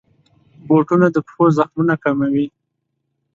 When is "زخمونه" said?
1.57-1.95